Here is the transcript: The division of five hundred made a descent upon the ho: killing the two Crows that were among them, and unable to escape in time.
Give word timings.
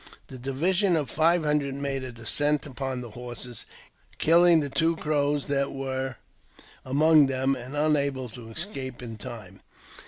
The 0.29 0.39
division 0.39 0.95
of 0.95 1.11
five 1.11 1.43
hundred 1.43 1.75
made 1.75 2.03
a 2.03 2.11
descent 2.11 2.65
upon 2.65 3.01
the 3.01 3.11
ho: 3.11 3.35
killing 4.17 4.59
the 4.59 4.69
two 4.71 4.95
Crows 4.95 5.45
that 5.45 5.73
were 5.73 6.15
among 6.83 7.27
them, 7.27 7.55
and 7.55 7.75
unable 7.75 8.27
to 8.29 8.49
escape 8.49 9.03
in 9.03 9.17
time. 9.17 9.61